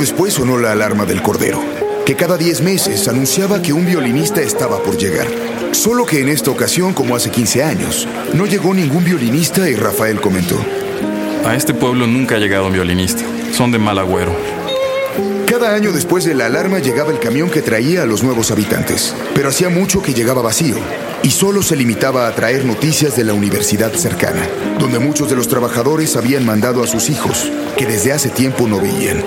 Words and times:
después 0.00 0.34
sonó 0.34 0.58
la 0.58 0.72
alarma 0.72 1.04
del 1.04 1.22
Cordero, 1.22 1.62
que 2.06 2.16
cada 2.16 2.38
10 2.38 2.62
meses 2.62 3.06
anunciaba 3.06 3.60
que 3.60 3.72
un 3.72 3.84
violinista 3.86 4.40
estaba 4.40 4.82
por 4.82 4.96
llegar. 4.96 5.28
Solo 5.72 6.06
que 6.06 6.20
en 6.20 6.28
esta 6.28 6.50
ocasión, 6.50 6.94
como 6.94 7.14
hace 7.14 7.30
15 7.30 7.62
años, 7.62 8.08
no 8.32 8.46
llegó 8.46 8.74
ningún 8.74 9.04
violinista 9.04 9.68
y 9.68 9.76
Rafael 9.76 10.20
comentó. 10.20 10.58
A 11.44 11.54
este 11.54 11.74
pueblo 11.74 12.06
nunca 12.06 12.36
ha 12.36 12.38
llegado 12.38 12.66
un 12.66 12.72
violinista. 12.72 13.22
Son 13.52 13.70
de 13.70 13.78
mal 13.78 13.98
agüero. 13.98 14.34
Cada 15.46 15.74
año 15.74 15.92
después 15.92 16.24
de 16.24 16.34
la 16.34 16.46
alarma 16.46 16.78
llegaba 16.78 17.12
el 17.12 17.18
camión 17.18 17.50
que 17.50 17.60
traía 17.60 18.02
a 18.02 18.06
los 18.06 18.22
nuevos 18.22 18.50
habitantes, 18.50 19.14
pero 19.34 19.48
hacía 19.48 19.68
mucho 19.68 20.00
que 20.02 20.14
llegaba 20.14 20.42
vacío 20.42 20.76
y 21.22 21.30
solo 21.30 21.62
se 21.62 21.76
limitaba 21.76 22.26
a 22.26 22.34
traer 22.34 22.64
noticias 22.64 23.16
de 23.16 23.24
la 23.24 23.34
universidad 23.34 23.92
cercana, 23.92 24.46
donde 24.78 24.98
muchos 24.98 25.28
de 25.28 25.36
los 25.36 25.48
trabajadores 25.48 26.16
habían 26.16 26.46
mandado 26.46 26.82
a 26.82 26.86
sus 26.86 27.10
hijos, 27.10 27.50
que 27.76 27.86
desde 27.86 28.12
hace 28.12 28.30
tiempo 28.30 28.66
no 28.66 28.80
veían. 28.80 29.22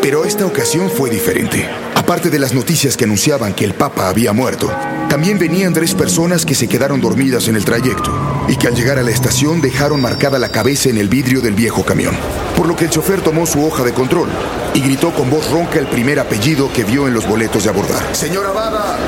Pero 0.00 0.24
esta 0.24 0.46
ocasión 0.46 0.90
fue 0.90 1.10
diferente. 1.10 1.68
Aparte 1.94 2.30
de 2.30 2.38
las 2.38 2.54
noticias 2.54 2.96
que 2.96 3.04
anunciaban 3.04 3.52
que 3.52 3.64
el 3.64 3.74
Papa 3.74 4.08
había 4.08 4.32
muerto, 4.32 4.70
también 5.08 5.38
venían 5.38 5.72
tres 5.72 5.94
personas 5.94 6.46
que 6.46 6.54
se 6.54 6.68
quedaron 6.68 7.00
dormidas 7.00 7.48
en 7.48 7.56
el 7.56 7.64
trayecto 7.64 8.46
y 8.48 8.56
que 8.56 8.68
al 8.68 8.74
llegar 8.74 8.98
a 8.98 9.02
la 9.02 9.10
estación 9.10 9.60
dejaron 9.60 10.00
marcada 10.00 10.38
la 10.38 10.50
cabeza 10.50 10.88
en 10.88 10.98
el 10.98 11.08
vidrio 11.08 11.40
del 11.40 11.54
viejo 11.54 11.84
camión. 11.84 12.16
Por 12.56 12.66
lo 12.66 12.76
que 12.76 12.84
el 12.84 12.90
chofer 12.90 13.20
tomó 13.20 13.44
su 13.46 13.64
hoja 13.64 13.82
de 13.84 13.92
control 13.92 14.28
y 14.74 14.80
gritó 14.80 15.12
con 15.12 15.30
voz 15.30 15.50
ronca 15.50 15.78
el 15.78 15.86
primer 15.86 16.20
apellido 16.20 16.72
que 16.72 16.84
vio 16.84 17.08
en 17.08 17.14
los 17.14 17.26
boletos 17.26 17.64
de 17.64 17.70
abordar. 17.70 18.14
Señora 18.14 18.52
Bada, 18.52 18.98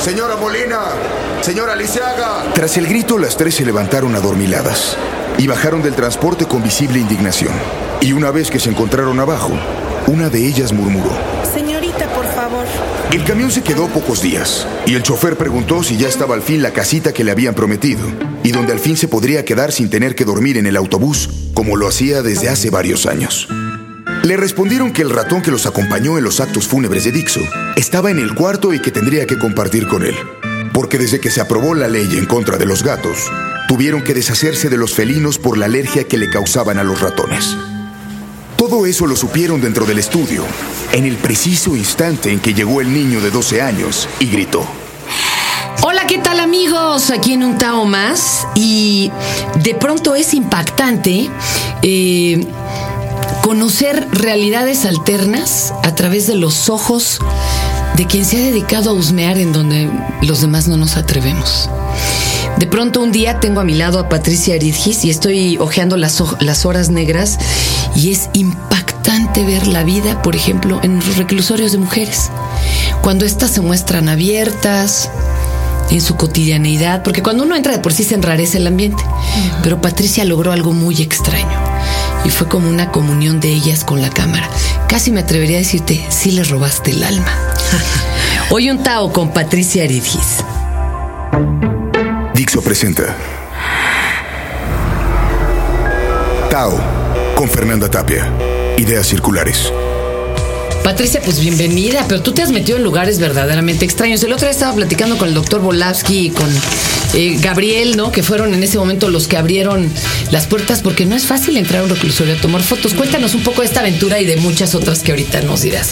señora 0.00 0.36
Molina, 0.36 0.80
señora 1.40 1.74
Lisiaga. 1.74 2.52
Tras 2.54 2.76
el 2.76 2.86
grito, 2.86 3.18
las 3.18 3.36
tres 3.36 3.54
se 3.54 3.64
levantaron 3.64 4.14
adormiladas 4.14 4.96
y 5.38 5.46
bajaron 5.46 5.82
del 5.82 5.94
transporte 5.94 6.44
con 6.44 6.62
visible 6.62 6.98
indignación. 6.98 7.52
Y 8.00 8.12
una 8.12 8.30
vez 8.30 8.50
que 8.50 8.60
se 8.60 8.70
encontraron 8.70 9.18
abajo, 9.20 9.52
una 10.06 10.28
de 10.28 10.46
ellas 10.46 10.72
murmuró. 10.72 11.10
Señorita, 11.52 12.06
por 12.14 12.24
favor. 12.26 12.64
El 13.12 13.24
camión 13.24 13.50
se 13.50 13.62
quedó 13.62 13.88
pocos 13.88 14.22
días 14.22 14.66
y 14.86 14.94
el 14.94 15.02
chofer 15.02 15.36
preguntó 15.36 15.82
si 15.82 15.96
ya 15.96 16.08
estaba 16.08 16.34
al 16.34 16.42
fin 16.42 16.62
la 16.62 16.72
casita 16.72 17.12
que 17.12 17.24
le 17.24 17.32
habían 17.32 17.54
prometido 17.54 18.00
y 18.42 18.52
donde 18.52 18.72
al 18.72 18.78
fin 18.78 18.96
se 18.96 19.08
podría 19.08 19.44
quedar 19.44 19.72
sin 19.72 19.90
tener 19.90 20.14
que 20.14 20.24
dormir 20.24 20.58
en 20.58 20.66
el 20.66 20.76
autobús 20.76 21.28
como 21.54 21.76
lo 21.76 21.88
hacía 21.88 22.22
desde 22.22 22.48
hace 22.48 22.70
varios 22.70 23.06
años. 23.06 23.48
Le 24.22 24.36
respondieron 24.36 24.92
que 24.92 25.02
el 25.02 25.10
ratón 25.10 25.42
que 25.42 25.50
los 25.50 25.66
acompañó 25.66 26.18
en 26.18 26.24
los 26.24 26.40
actos 26.40 26.66
fúnebres 26.66 27.04
de 27.04 27.12
Dixo 27.12 27.40
estaba 27.76 28.10
en 28.10 28.18
el 28.18 28.34
cuarto 28.34 28.72
y 28.72 28.80
que 28.80 28.90
tendría 28.90 29.26
que 29.26 29.38
compartir 29.38 29.88
con 29.88 30.04
él, 30.04 30.14
porque 30.72 30.98
desde 30.98 31.20
que 31.20 31.30
se 31.30 31.40
aprobó 31.40 31.74
la 31.74 31.88
ley 31.88 32.08
en 32.16 32.26
contra 32.26 32.56
de 32.56 32.66
los 32.66 32.82
gatos, 32.82 33.30
tuvieron 33.68 34.02
que 34.02 34.14
deshacerse 34.14 34.68
de 34.68 34.76
los 34.76 34.94
felinos 34.94 35.38
por 35.38 35.58
la 35.58 35.66
alergia 35.66 36.04
que 36.04 36.18
le 36.18 36.28
causaban 36.28 36.78
a 36.78 36.84
los 36.84 37.00
ratones. 37.00 37.56
Todo 38.76 38.84
eso 38.84 39.06
lo 39.06 39.16
supieron 39.16 39.62
dentro 39.62 39.86
del 39.86 39.98
estudio, 39.98 40.44
en 40.92 41.06
el 41.06 41.16
preciso 41.16 41.74
instante 41.74 42.30
en 42.30 42.40
que 42.40 42.52
llegó 42.52 42.82
el 42.82 42.92
niño 42.92 43.22
de 43.22 43.30
12 43.30 43.62
años 43.62 44.06
y 44.20 44.26
gritó. 44.26 44.66
Hola, 45.80 46.06
¿qué 46.06 46.18
tal 46.18 46.40
amigos? 46.40 47.10
Aquí 47.10 47.32
en 47.32 47.42
un 47.42 47.56
Tao 47.56 47.86
más 47.86 48.46
y 48.54 49.10
de 49.62 49.74
pronto 49.74 50.14
es 50.14 50.34
impactante 50.34 51.30
eh, 51.80 52.46
conocer 53.40 54.08
realidades 54.12 54.84
alternas 54.84 55.72
a 55.82 55.94
través 55.94 56.26
de 56.26 56.34
los 56.34 56.68
ojos 56.68 57.20
de 57.96 58.06
quien 58.06 58.26
se 58.26 58.36
ha 58.36 58.40
dedicado 58.40 58.90
a 58.90 58.92
husmear 58.92 59.38
en 59.38 59.54
donde 59.54 59.90
los 60.20 60.42
demás 60.42 60.68
no 60.68 60.76
nos 60.76 60.98
atrevemos. 60.98 61.70
De 62.58 62.66
pronto 62.66 63.02
un 63.02 63.12
día 63.12 63.40
tengo 63.40 63.60
a 63.60 63.64
mi 63.64 63.74
lado 63.74 63.98
a 63.98 64.10
Patricia 64.10 64.54
Aridgis 64.54 65.04
y 65.06 65.10
estoy 65.10 65.56
hojeando 65.58 65.96
las, 65.96 66.22
las 66.40 66.64
horas 66.66 66.90
negras 66.90 67.38
y 67.96 68.12
es 68.12 68.28
impactante 68.34 69.44
ver 69.44 69.66
la 69.66 69.82
vida, 69.82 70.22
por 70.22 70.36
ejemplo, 70.36 70.80
en 70.82 70.96
los 70.96 71.16
reclusorios 71.16 71.72
de 71.72 71.78
mujeres. 71.78 72.30
Cuando 73.02 73.24
éstas 73.24 73.50
se 73.50 73.60
muestran 73.60 74.08
abiertas, 74.08 75.10
en 75.90 76.00
su 76.00 76.16
cotidianeidad, 76.16 77.02
porque 77.02 77.22
cuando 77.22 77.44
uno 77.44 77.54
entra 77.56 77.72
de 77.72 77.78
por 77.78 77.92
sí 77.92 78.04
se 78.04 78.14
enrarece 78.14 78.58
el 78.58 78.66
ambiente. 78.66 79.02
Pero 79.62 79.80
Patricia 79.80 80.24
logró 80.24 80.52
algo 80.52 80.72
muy 80.72 81.00
extraño 81.00 81.58
y 82.24 82.30
fue 82.30 82.48
como 82.48 82.68
una 82.68 82.90
comunión 82.90 83.40
de 83.40 83.48
ellas 83.48 83.84
con 83.84 84.02
la 84.02 84.10
cámara. 84.10 84.48
Casi 84.88 85.10
me 85.10 85.20
atrevería 85.20 85.56
a 85.56 85.60
decirte, 85.60 86.04
sí 86.10 86.32
les 86.32 86.50
robaste 86.50 86.90
el 86.92 87.04
alma. 87.04 87.32
Hoy 88.50 88.70
un 88.70 88.82
Tao 88.82 89.12
con 89.12 89.32
Patricia 89.32 89.84
Aridgis. 89.84 90.44
Dixo 92.34 92.60
presenta 92.62 93.16
Tao 96.50 96.95
con 97.46 97.54
Fernanda 97.54 97.88
Tapia. 97.88 98.28
Ideas 98.76 99.06
circulares. 99.06 99.72
Patricia, 100.82 101.20
pues 101.24 101.40
bienvenida, 101.40 102.04
pero 102.08 102.22
tú 102.22 102.32
te 102.32 102.42
has 102.42 102.50
metido 102.50 102.78
en 102.78 102.84
lugares 102.84 103.18
verdaderamente 103.18 103.84
extraños. 103.84 104.22
El 104.22 104.32
otro 104.32 104.46
día 104.46 104.52
estaba 104.52 104.74
platicando 104.74 105.16
con 105.18 105.28
el 105.28 105.34
doctor 105.34 105.60
Volavsky 105.60 106.26
y 106.26 106.30
con 106.30 106.48
eh, 107.14 107.38
Gabriel, 107.40 107.96
¿no? 107.96 108.12
Que 108.12 108.22
fueron 108.22 108.54
en 108.54 108.62
ese 108.62 108.78
momento 108.78 109.08
los 109.10 109.26
que 109.26 109.36
abrieron 109.36 109.90
las 110.30 110.46
puertas, 110.46 110.82
porque 110.82 111.06
no 111.06 111.16
es 111.16 111.26
fácil 111.26 111.56
entrar 111.56 111.80
a 111.80 111.84
un 111.84 111.90
reclusorio 111.90 112.34
a 112.34 112.36
tomar 112.36 112.62
fotos. 112.62 112.94
Cuéntanos 112.94 113.34
un 113.34 113.42
poco 113.42 113.62
de 113.62 113.66
esta 113.66 113.80
aventura 113.80 114.20
y 114.20 114.26
de 114.26 114.36
muchas 114.36 114.74
otras 114.74 115.00
que 115.00 115.12
ahorita 115.12 115.42
nos 115.42 115.62
dirás. 115.62 115.90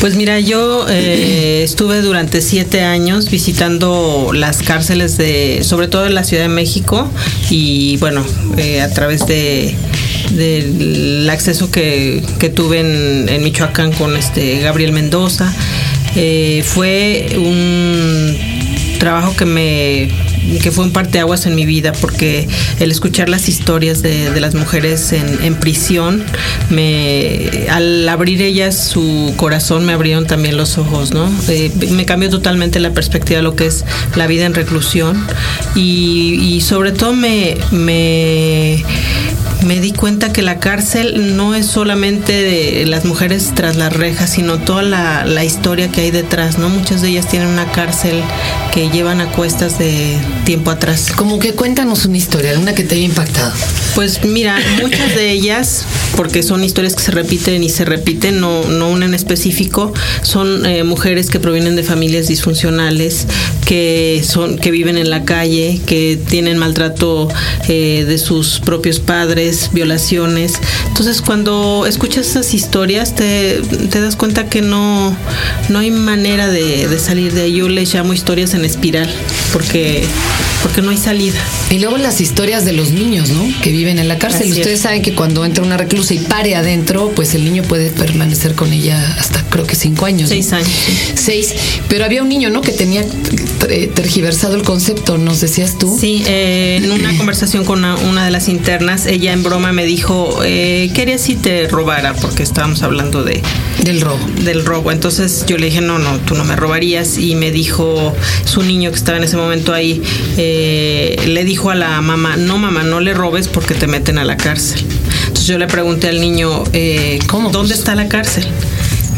Pues 0.00 0.16
mira, 0.16 0.40
yo 0.40 0.86
eh, 0.88 1.62
estuve 1.64 2.00
durante 2.00 2.42
siete 2.42 2.82
años 2.82 3.30
visitando 3.30 4.30
las 4.34 4.62
cárceles 4.62 5.16
de, 5.16 5.62
sobre 5.62 5.88
todo 5.88 6.06
en 6.06 6.14
la 6.14 6.24
Ciudad 6.24 6.44
de 6.44 6.48
México, 6.48 7.08
y 7.48 7.96
bueno, 7.98 8.24
eh, 8.56 8.80
a 8.80 8.92
través 8.92 9.26
de 9.26 9.76
del 10.30 11.28
acceso 11.30 11.70
que, 11.70 12.22
que 12.38 12.48
tuve 12.48 12.80
en, 12.80 13.42
Michoacán 13.42 13.92
con 13.92 14.16
este 14.16 14.60
Gabriel 14.60 14.92
Mendoza. 14.92 15.52
Eh, 16.14 16.62
fue 16.64 17.34
un 17.36 18.36
trabajo 18.98 19.34
que 19.34 19.44
me 19.44 20.08
que 20.62 20.70
fue 20.70 20.84
un 20.84 20.92
parteaguas 20.92 21.46
en 21.46 21.54
mi 21.56 21.66
vida 21.66 21.92
porque 21.92 22.46
el 22.78 22.90
escuchar 22.90 23.28
las 23.28 23.48
historias 23.48 24.02
de, 24.02 24.40
las 24.40 24.54
mujeres 24.54 25.12
en, 25.12 25.42
en, 25.42 25.54
prisión 25.56 26.22
me 26.70 27.66
al 27.68 28.08
abrir 28.08 28.42
ellas 28.42 28.76
su 28.76 29.34
corazón 29.36 29.84
me 29.86 29.92
abrieron 29.92 30.26
también 30.26 30.56
los 30.56 30.78
ojos 30.78 31.12
no 31.12 31.28
eh, 31.48 31.72
me 31.90 32.04
cambió 32.06 32.30
totalmente 32.30 32.78
la 32.78 32.90
perspectiva 32.90 33.38
de 33.38 33.42
lo 33.42 33.56
que 33.56 33.66
es 33.66 33.84
la 34.14 34.26
vida 34.26 34.44
en 34.44 34.54
reclusión 34.54 35.26
y, 35.74 36.60
sobre 36.64 36.92
todo 36.92 37.12
me 37.12 37.56
me 39.64 39.80
di 39.80 39.92
cuenta 39.92 40.32
que 40.32 40.42
la 40.42 40.58
cárcel 40.58 41.36
no 41.36 41.54
es 41.54 41.66
solamente 41.66 42.32
de 42.32 42.86
las 42.86 43.04
mujeres 43.04 43.52
tras 43.54 43.76
las 43.76 43.92
rejas, 43.92 44.30
sino 44.30 44.58
toda 44.58 44.82
la, 44.82 45.24
la, 45.24 45.44
historia 45.44 45.90
que 45.90 46.02
hay 46.02 46.10
detrás, 46.10 46.58
¿no? 46.58 46.68
Muchas 46.68 47.02
de 47.02 47.08
ellas 47.08 47.28
tienen 47.28 47.48
una 47.48 47.70
cárcel 47.72 48.22
que 48.72 48.90
llevan 48.90 49.20
a 49.20 49.26
cuestas 49.32 49.78
de 49.78 50.18
tiempo 50.44 50.70
atrás. 50.70 51.12
Como 51.14 51.38
que 51.38 51.52
cuéntanos 51.54 52.04
una 52.04 52.16
historia, 52.16 52.58
una 52.58 52.74
que 52.74 52.84
te 52.84 52.94
haya 52.94 53.04
impactado. 53.04 53.52
Pues 53.94 54.24
mira, 54.24 54.58
muchas 54.80 55.14
de 55.14 55.30
ellas, 55.30 55.84
porque 56.16 56.42
son 56.42 56.64
historias 56.64 56.94
que 56.94 57.02
se 57.02 57.10
repiten 57.10 57.62
y 57.62 57.68
se 57.68 57.84
repiten, 57.84 58.40
no, 58.40 58.64
no 58.64 58.88
una 58.88 59.06
en 59.06 59.14
específico, 59.14 59.92
son 60.22 60.64
eh, 60.64 60.84
mujeres 60.84 61.28
que 61.28 61.38
provienen 61.38 61.76
de 61.76 61.82
familias 61.82 62.28
disfuncionales, 62.28 63.26
que 63.66 64.22
son, 64.26 64.58
que 64.58 64.70
viven 64.70 64.98
en 64.98 65.10
la 65.10 65.24
calle, 65.24 65.80
que 65.86 66.18
tienen 66.28 66.58
maltrato 66.58 67.28
eh, 67.68 68.04
de 68.06 68.18
sus 68.18 68.60
propios 68.60 69.00
padres, 69.00 69.70
violaciones. 69.72 70.54
Entonces, 70.88 71.22
cuando 71.22 71.86
escuchas 71.86 72.26
esas 72.28 72.54
historias, 72.54 73.14
te, 73.14 73.60
te 73.90 74.00
das 74.00 74.16
cuenta 74.16 74.48
que 74.48 74.62
no, 74.62 75.16
no 75.68 75.78
hay 75.78 75.90
manera 75.90 76.48
de, 76.48 76.88
de, 76.88 76.98
salir 76.98 77.32
de 77.32 77.42
ahí. 77.42 77.56
Yo 77.56 77.68
les 77.68 77.92
llamo 77.94 78.12
historias 78.12 78.54
en 78.54 78.64
espiral, 78.64 79.08
porque, 79.52 80.04
porque 80.62 80.82
no 80.82 80.90
hay 80.90 80.98
salida. 80.98 81.40
Y 81.70 81.78
luego 81.78 81.96
las 81.98 82.20
historias 82.20 82.64
de 82.64 82.72
los 82.72 82.90
niños, 82.90 83.30
¿no? 83.30 83.46
Que 83.62 83.70
viven 83.70 83.98
en 83.98 84.08
la 84.08 84.18
cárcel. 84.18 84.42
Así 84.42 84.52
Ustedes 84.52 84.78
es. 84.78 84.80
saben 84.80 85.02
que 85.02 85.14
cuando 85.14 85.44
entra 85.44 85.62
una 85.64 85.76
reclusa 85.76 86.14
y 86.14 86.18
pare 86.18 86.56
adentro, 86.56 87.12
pues 87.14 87.34
el 87.34 87.44
niño 87.44 87.62
puede 87.62 87.90
permanecer 87.90 88.54
con 88.54 88.72
ella 88.72 89.16
hasta 89.18 89.42
creo 89.52 89.66
que 89.66 89.76
cinco 89.76 90.06
años. 90.06 90.28
Seis 90.28 90.50
¿no? 90.50 90.56
años. 90.58 90.68
Sí. 90.68 91.12
Seis. 91.14 91.54
Pero 91.88 92.04
había 92.04 92.22
un 92.22 92.28
niño, 92.28 92.50
¿no? 92.50 92.62
Que 92.62 92.72
tenía 92.72 93.04
tergiversado 93.94 94.54
el 94.54 94.62
concepto, 94.62 95.18
nos 95.18 95.40
decías 95.40 95.78
tú. 95.78 95.96
Sí, 95.98 96.22
eh, 96.26 96.80
en 96.82 96.90
una 96.90 97.16
conversación 97.16 97.64
con 97.64 97.80
una, 97.80 97.96
una, 97.96 98.24
de 98.24 98.30
las 98.30 98.48
internas, 98.48 99.06
ella 99.06 99.32
en 99.32 99.42
broma 99.42 99.72
me 99.72 99.84
dijo, 99.84 100.40
eh, 100.44 100.90
¿qué 100.94 101.02
harías 101.02 101.20
si 101.20 101.36
te 101.36 101.68
robara? 101.68 102.14
Porque 102.14 102.42
estábamos 102.42 102.82
hablando 102.82 103.24
de... 103.24 103.42
Del 103.82 104.00
robo. 104.00 104.24
Del 104.44 104.64
robo. 104.64 104.92
Entonces 104.92 105.44
yo 105.46 105.58
le 105.58 105.66
dije, 105.66 105.80
no, 105.80 105.98
no, 105.98 106.18
tú 106.18 106.34
no 106.34 106.44
me 106.44 106.56
robarías. 106.56 107.18
Y 107.18 107.34
me 107.34 107.50
dijo 107.50 108.14
su 108.44 108.62
niño 108.62 108.90
que 108.90 108.96
estaba 108.96 109.18
en 109.18 109.24
ese 109.24 109.36
momento 109.36 109.72
ahí, 109.72 110.02
eh, 110.36 111.16
le 111.26 111.44
dijo 111.44 111.70
a 111.70 111.74
la 111.74 112.00
mamá, 112.00 112.36
no 112.36 112.58
mamá, 112.58 112.82
no 112.82 113.00
le 113.00 113.14
robes 113.14 113.48
porque 113.48 113.74
te 113.74 113.86
meten 113.86 114.18
a 114.18 114.24
la 114.24 114.36
cárcel. 114.36 114.84
Entonces 115.22 115.46
yo 115.46 115.58
le 115.58 115.66
pregunté 115.66 116.08
al 116.08 116.20
niño, 116.20 116.64
eh, 116.72 117.18
¿cómo? 117.26 117.50
¿Dónde 117.50 117.74
está 117.74 117.94
la 117.94 118.08
cárcel? 118.08 118.46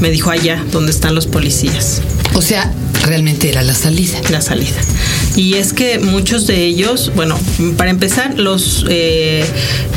Me 0.01 0.11
dijo 0.11 0.31
allá, 0.31 0.63
donde 0.71 0.93
están 0.93 1.15
los 1.15 1.27
policías. 1.27 2.03
O 2.35 2.43
sea, 2.43 2.73
realmente 3.05 3.49
era 3.49 3.63
la 3.63 3.75
salida. 3.75 4.21
La 4.31 4.41
salida. 4.41 4.81
Y 5.37 5.55
es 5.55 5.73
que 5.73 5.99
muchos 5.99 6.47
de 6.47 6.65
ellos, 6.65 7.11
bueno, 7.17 7.37
para 7.77 7.91
empezar, 7.91 8.39
los 8.39 8.85
eh, 8.89 9.45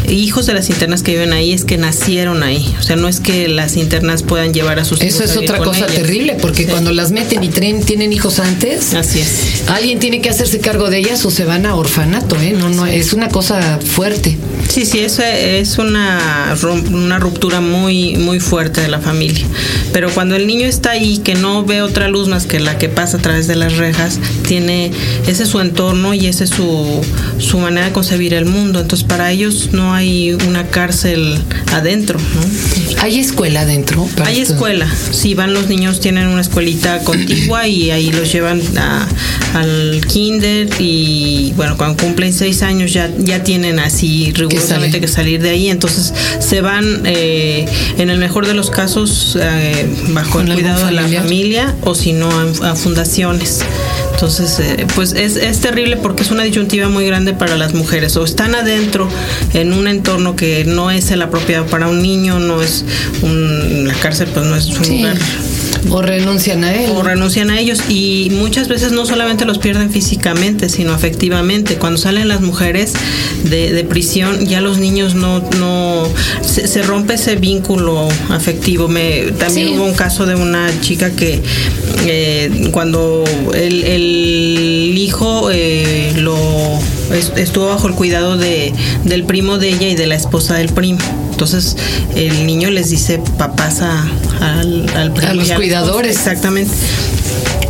hijos 0.09 0.45
de 0.47 0.53
las 0.53 0.69
internas 0.69 1.03
que 1.03 1.11
viven 1.11 1.31
ahí 1.33 1.53
es 1.53 1.63
que 1.63 1.77
nacieron 1.77 2.41
ahí. 2.41 2.75
O 2.79 2.83
sea, 2.83 2.95
no 2.95 3.07
es 3.07 3.19
que 3.19 3.47
las 3.47 3.77
internas 3.77 4.23
puedan 4.23 4.53
llevar 4.53 4.79
a 4.79 4.85
sus 4.85 5.01
Eso 5.01 5.17
hijos. 5.23 5.29
es 5.31 5.37
a 5.37 5.39
vivir 5.41 5.51
otra 5.51 5.63
cosa 5.63 5.85
ellas. 5.85 5.93
terrible, 5.95 6.37
porque 6.41 6.63
Sí. 6.63 6.69
cuando 6.69 6.91
las 6.91 7.11
meten 7.11 7.43
y 7.43 7.49
traen, 7.49 7.83
tienen 7.83 8.13
hijos 8.13 8.39
antes, 8.39 8.93
Así 8.95 9.19
es. 9.19 9.63
alguien 9.67 9.99
tiene 9.99 10.21
que 10.21 10.29
hacerse 10.29 10.59
cargo 10.59 10.89
de 10.89 10.97
ellas 10.99 11.23
o 11.25 11.29
se 11.31 11.45
van 11.45 11.65
a 11.67 11.75
orfanato, 11.75 12.35
¿eh? 12.41 12.55
No, 12.57 12.69
no, 12.69 12.85
es 12.87 13.13
una 13.13 13.29
cosa 13.29 13.79
fuerte. 13.79 14.37
Sí, 14.69 14.85
sí, 14.85 14.99
eso 14.99 15.21
es 15.23 15.77
una, 15.77 16.55
una 16.91 17.19
ruptura 17.19 17.61
muy, 17.61 18.15
muy 18.17 18.39
fuerte 18.39 18.81
de 18.81 18.87
la 18.87 18.99
familia. 18.99 19.45
Pero 19.93 20.09
cuando 20.11 20.35
el 20.35 20.45
niño 20.47 20.65
está 20.67 20.91
ahí, 20.91 21.19
que 21.19 21.35
no 21.35 21.63
ve 21.63 21.81
otra 21.81 22.07
luz 22.07 22.27
más 22.27 22.45
que 22.47 22.59
la 22.59 22.77
que 22.77 22.89
pasa 22.89 23.17
a 23.17 23.21
través 23.21 23.47
de 23.47 23.55
las 23.55 23.77
rejas, 23.77 24.19
tiene 24.47 24.91
ese 25.27 25.43
es 25.43 25.49
su 25.49 25.59
entorno 25.59 26.13
y 26.13 26.27
ese 26.27 26.45
es 26.45 26.49
su, 26.51 27.01
su 27.37 27.59
manera 27.59 27.87
de 27.87 27.91
concebir 27.93 28.33
el 28.33 28.45
mundo. 28.45 28.79
Entonces, 28.79 29.05
para 29.07 29.31
ellos 29.31 29.69
no 29.73 29.93
hay 29.93 30.31
una 30.47 30.67
cárcel 30.67 31.37
adentro, 31.73 32.17
¿no? 32.19 33.01
¿Hay 33.01 33.19
escuela 33.19 33.61
adentro? 33.61 34.07
Hay 34.25 34.39
esto? 34.41 34.53
escuela, 34.53 34.87
sí, 35.11 35.33
van 35.35 35.53
los 35.53 35.67
niños, 35.67 35.99
tienen 35.99 36.27
una 36.27 36.41
escuelita 36.41 36.99
contigua 37.03 37.67
y 37.67 37.91
ahí 37.91 38.11
los 38.11 38.31
llevan 38.31 38.61
a- 38.77 39.07
al 39.53 40.01
kinder 40.07 40.69
y 40.79 41.53
bueno, 41.55 41.77
cuando 41.77 42.01
cumplen 42.03 42.33
seis 42.33 42.61
años 42.63 42.93
ya, 42.93 43.09
ya 43.17 43.43
tienen 43.43 43.79
así 43.79 44.31
rigurosamente 44.33 44.99
que 45.01 45.07
salir 45.07 45.41
de 45.41 45.49
ahí, 45.51 45.69
entonces 45.69 46.13
se 46.39 46.61
van 46.61 47.01
eh, 47.05 47.65
en 47.97 48.09
el 48.09 48.17
mejor 48.17 48.45
de 48.47 48.53
los 48.53 48.69
casos 48.69 49.37
eh, 49.39 49.87
bajo 50.09 50.31
¿Con 50.33 50.47
el 50.47 50.55
cuidado 50.55 50.85
de 50.87 50.91
la 50.93 51.07
familia 51.07 51.75
o 51.83 51.95
si 51.95 52.13
no 52.13 52.29
a, 52.31 52.71
a 52.71 52.75
fundaciones. 52.75 53.59
Entonces, 54.17 54.59
eh, 54.59 54.87
pues 54.95 55.11
es, 55.13 55.35
es 55.35 55.59
terrible 55.61 55.95
porque 55.95 56.23
es 56.23 56.31
una 56.31 56.41
disyuntiva 56.41 56.89
muy 56.89 57.05
grande 57.05 57.33
para 57.33 57.55
las 57.55 57.75
mujeres. 57.75 58.17
O 58.17 58.23
están 58.25 58.55
adentro 58.55 59.07
en 59.53 59.73
un 59.73 59.87
entorno 59.87 60.35
que 60.35 60.65
no 60.65 60.89
es 60.89 61.11
el 61.11 61.21
apropiado 61.21 61.67
para 61.67 61.87
un 61.87 62.01
niño, 62.01 62.39
no 62.39 62.63
es 62.63 62.83
un, 63.21 63.87
la 63.87 63.93
cárcel, 63.93 64.29
pues 64.33 64.43
no 64.47 64.55
es 64.55 64.65
un 64.69 64.83
Sí. 64.83 64.97
lugar 64.97 65.17
O 65.89 66.01
renuncian 66.01 66.63
a 66.63 66.73
él. 66.75 66.91
o 66.95 67.01
renuncian 67.03 67.49
a 67.49 67.59
ellos 67.59 67.79
y 67.89 68.29
muchas 68.31 68.67
veces 68.67 68.91
no 68.91 69.05
solamente 69.05 69.45
los 69.45 69.57
pierden 69.57 69.89
físicamente, 69.91 70.69
sino 70.69 70.93
afectivamente. 70.93 71.75
Cuando 71.75 71.97
salen 71.97 72.27
las 72.27 72.41
mujeres 72.41 72.93
de, 73.43 73.71
de 73.73 73.83
prisión, 73.83 74.45
ya 74.45 74.61
los 74.61 74.77
niños 74.77 75.15
no, 75.15 75.39
no 75.59 76.07
se, 76.41 76.67
se 76.67 76.81
rompe 76.83 77.13
ese 77.15 77.35
vínculo 77.35 78.07
afectivo. 78.29 78.87
Me, 78.87 79.31
también 79.37 79.67
Sí. 79.69 79.73
hubo 79.75 79.85
un 79.85 79.93
caso 79.95 80.25
de 80.25 80.35
una 80.35 80.69
chica 80.81 81.11
que 81.11 81.41
eh, 82.05 82.69
cuando 82.71 83.23
el, 83.53 83.83
el 83.83 84.93
hijo 84.97 85.49
eh, 85.51 86.13
lo 86.17 86.37
estuvo 87.35 87.67
bajo 87.67 87.87
el 87.87 87.93
cuidado 87.93 88.37
de, 88.37 88.73
del 89.03 89.23
primo 89.23 89.57
de 89.57 89.69
ella 89.69 89.87
y 89.89 89.95
de 89.95 90.07
la 90.07 90.15
esposa 90.15 90.55
del 90.55 90.69
primo. 90.69 90.99
Entonces 91.31 91.75
el 92.15 92.45
niño 92.45 92.69
les 92.69 92.89
dice 92.89 93.19
papás 93.37 93.81
a, 93.81 94.01
al, 94.41 94.89
al 94.95 95.13
primo 95.13 95.31
A 95.31 95.33
los 95.35 95.51
cuidadores. 95.51 96.11
esposa. 96.11 96.31
Exactamente. 96.31 96.71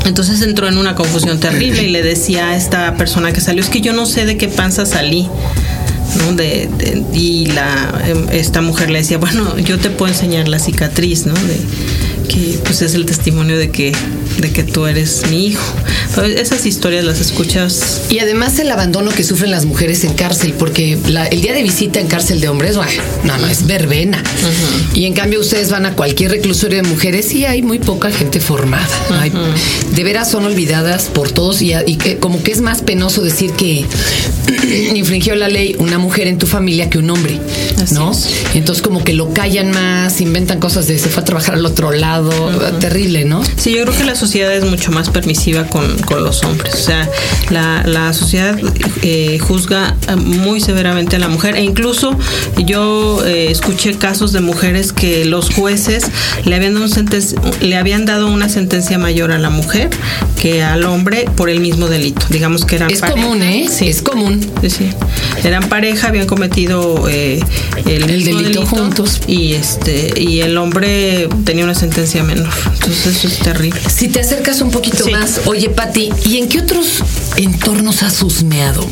Entonces 0.06 0.42
entró 0.42 0.68
en 0.68 0.78
una 0.78 0.96
confusión 0.96 1.40
terrible 1.40 1.84
y 1.84 1.90
le 1.90 2.02
decía 2.02 2.50
a 2.50 2.56
esta 2.58 2.96
persona 2.96 3.34
que 3.34 3.42
salió, 3.42 3.62
es 3.62 3.70
que 3.70 3.82
yo 3.82 3.92
no 3.94 4.06
sé 4.06 4.26
de 4.26 4.38
qué 4.38 4.48
panza 4.48 4.86
salí. 4.86 5.28
¿no? 6.20 6.34
De, 6.34 6.70
de- 6.78 7.04
y 7.14 7.48
la 7.48 8.02
em, 8.08 8.30
esta 8.32 8.62
mujer 8.62 8.90
le 8.90 9.00
decía, 9.00 9.18
bueno, 9.18 9.58
yo 9.60 9.78
te 9.78 9.90
puedo 9.90 10.12
enseñar 10.12 10.48
la 10.48 10.58
cicatriz, 10.60 11.26
¿no? 11.26 11.34
De 11.34 11.58
que 12.30 12.58
pues 12.64 12.82
es 12.82 12.94
el 12.96 13.06
testimonio 13.06 13.58
de 13.58 13.70
que 13.70 13.92
de 14.38 14.52
que 14.52 14.64
tú 14.64 14.86
eres 14.86 15.24
mi 15.30 15.48
hijo. 15.48 15.64
Esas 16.24 16.66
historias 16.66 17.04
las 17.06 17.20
escuchas 17.22 18.02
Y 18.10 18.20
además 18.20 18.58
el 18.60 18.72
abandono 18.72 19.12
que 19.12 19.24
sufren 19.24 19.52
las 19.52 19.66
mujeres 19.66 20.04
en 20.04 20.14
cárcel, 20.14 20.54
porque 20.58 20.98
la- 21.08 21.26
el 21.28 21.42
día 21.42 21.54
de 21.54 21.64
visita 21.64 22.00
en 22.00 22.08
cárcel 22.08 22.40
de 22.42 22.48
hombres, 22.50 22.76
bueno, 22.78 22.92
no, 23.24 23.38
no, 23.38 23.48
es 23.48 23.66
verbena. 23.68 24.24
Y 24.94 25.06
en 25.06 25.14
cambio 25.14 25.40
ustedes 25.40 25.70
van 25.70 25.86
a 25.86 25.94
cualquier 25.94 26.32
reclusorio 26.32 26.82
de 26.82 26.88
mujeres 26.90 27.34
y 27.34 27.46
hay 27.46 27.62
muy 27.62 27.80
poca 27.80 28.12
gente 28.12 28.40
formada. 28.40 28.88
Hay- 29.20 29.32
de 29.96 30.04
veras 30.04 30.30
son 30.32 30.46
olvidadas 30.46 31.04
por 31.06 31.32
todos 31.32 31.62
y, 31.62 31.74
y 31.86 31.96
que, 31.98 32.18
como 32.18 32.42
que 32.44 32.52
es 32.52 32.62
más 32.62 32.82
penoso 32.82 33.22
decir 33.24 33.52
que 33.52 33.86
infringió 34.96 35.36
la 35.36 35.48
ley 35.50 35.76
una 35.80 35.98
mujer 35.98 36.28
en 36.28 36.38
tu 36.38 36.48
familia 36.48 36.90
que 36.90 36.98
un 36.98 37.10
hombre, 37.10 37.40
Así 37.82 37.94
¿no? 37.96 38.12
es. 38.12 38.28
Entonces 38.54 38.82
como 38.82 39.04
que 39.04 39.14
lo 39.14 39.34
callan 39.34 39.72
más, 39.72 40.20
inventan 40.22 40.60
cosas 40.60 40.88
de 40.88 40.98
se 41.00 41.10
fue 41.10 41.22
a 41.22 41.26
trabajar 41.26 41.56
al 41.56 41.66
otro 41.66 41.92
lado, 41.92 42.32
terrible, 42.80 43.26
¿no? 43.26 43.42
Sí, 43.56 43.76
yo 43.76 43.84
creo 43.84 43.96
que 43.96 44.04
la 44.04 44.16
sociedad 44.16 44.54
es 44.54 44.66
mucho 44.66 44.92
más 44.92 45.10
permisiva 45.10 45.66
con, 45.66 45.98
con 46.00 46.24
los 46.24 46.44
hombres. 46.44 46.74
O 46.74 46.78
sea, 46.78 47.10
la, 47.50 47.84
la 47.86 48.14
sociedad 48.14 48.58
eh, 49.04 49.38
juzga 49.40 49.96
eh, 50.08 50.16
muy 50.16 50.60
severamente 50.62 51.16
a 51.16 51.20
la 51.20 51.28
mujer. 51.28 51.56
E 51.56 51.62
incluso 51.64 52.18
yo 52.66 53.24
eh, 53.26 53.50
escuché 53.52 53.94
casos 53.98 54.32
de 54.34 54.42
mujeres 54.42 54.92
que 54.94 55.26
los 55.26 55.50
jueces 55.54 56.06
le 56.46 56.56
habían, 56.56 56.74
dado 56.76 56.88
le 57.62 57.76
habían 57.76 58.06
dado 58.06 58.28
una 58.28 58.50
sentencia 58.50 58.98
mayor 58.98 59.32
a 59.32 59.38
la 59.38 59.50
mujer 59.50 59.90
que 60.42 60.64
al 60.64 60.84
hombre 60.86 61.26
por 61.36 61.50
el 61.50 61.60
mismo 61.60 61.88
delito. 61.88 62.26
Digamos 62.30 62.66
que 62.66 62.76
eran 62.78 62.92
Es 62.92 63.00
pareja. 63.02 63.22
común, 63.22 63.44
¿eh? 63.44 63.68
Sí. 63.70 63.88
Es 63.88 64.02
común. 64.02 64.40
Sí, 64.62 64.70
sí. 64.70 64.90
Eran 65.44 65.68
pareja, 65.70 66.08
habían 66.08 66.28
cometido 66.28 67.08
eh, 67.10 67.40
el, 67.86 68.24
delito 68.24 68.66
juntos. 68.66 69.22
y 69.28 69.54
este 69.54 70.14
y 70.20 70.42
el 70.42 70.58
hombre 70.58 71.28
tenía 71.46 71.64
una 71.64 71.76
sentencia 71.76 72.24
menor. 72.24 72.50
Entonces 72.74 73.08
eso 73.18 73.28
es 73.28 73.40
terrible. 73.40 73.80
Si 73.90 74.08
te 74.08 74.20
acercas 74.20 74.62
un 74.62 74.72
poquito 74.72 75.04
Sí. 75.06 75.12
más, 75.12 75.42
oye 75.46 75.70
Pati, 75.70 76.10
¿y 76.26 76.38
en 76.38 76.48
qué 76.50 76.60
otros 76.60 76.88
entornos 77.38 78.04
has 78.04 78.22
husmeado 78.24 78.88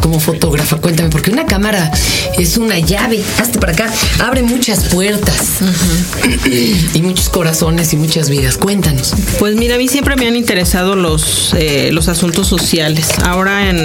como 0.00 0.20
fotógrafa? 0.20 0.76
Cuéntame, 0.76 1.10
porque 1.10 1.30
una 1.30 1.46
cámara 1.46 1.90
es 2.38 2.56
una 2.56 2.78
llave, 2.78 3.20
hazte 3.38 3.58
para 3.58 3.72
acá, 3.72 3.92
abre 4.20 4.42
muchas 4.42 4.84
puertas 4.84 5.58
y 6.94 7.02
muchos 7.02 7.28
corazones 7.28 7.92
y 7.92 7.96
muchas 7.96 8.30
vidas. 8.30 8.56
Cuéntanos. 8.56 9.14
Pues 9.38 9.56
mira, 9.56 9.74
a 9.76 9.78
mí 9.78 9.88
siempre 9.88 10.16
me 10.16 10.26
han 10.26 10.36
interesado 10.36 10.96
los, 10.96 11.54
eh, 11.56 11.90
los 11.92 12.08
asuntos 12.08 12.48
sociales. 12.48 13.08
Ahora 13.22 13.70
en, 13.70 13.78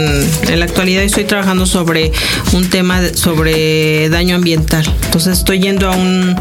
en 0.48 0.60
la 0.60 0.66
actualidad 0.66 1.04
estoy 1.04 1.26
trabajando 1.26 1.66
sobre 1.66 2.12
un 2.54 2.70
tema 2.70 3.02
de- 3.02 3.16
sobre 3.18 4.10
ambiental. 4.36 4.86
Entonces 5.06 5.38
estoy 5.38 5.60
yendo 5.60 5.90
a 5.90 5.96
un 5.96 6.36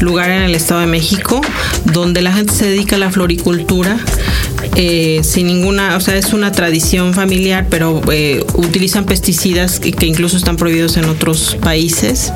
lugar 0.00 0.30
en 0.30 0.42
el 0.42 0.54
Estado 0.54 0.80
de 0.80 0.86
México 0.86 1.40
donde 1.84 2.22
la 2.22 2.32
gente 2.32 2.52
se 2.52 2.66
dedica 2.66 2.96
a 2.96 2.98
la 2.98 3.10
floricultura. 3.10 3.98
Eh, 4.76 5.20
sin 5.22 5.46
ninguna, 5.46 5.96
o 5.96 6.00
sea, 6.00 6.16
es 6.16 6.32
una 6.32 6.52
tradición 6.52 7.14
familiar, 7.14 7.66
pero 7.70 8.00
eh, 8.12 8.44
utilizan 8.54 9.04
pesticidas 9.04 9.80
que, 9.80 9.92
que 9.92 10.06
incluso 10.06 10.36
están 10.36 10.56
prohibidos 10.56 10.96
en 10.96 11.04
otros 11.06 11.56
países, 11.60 12.32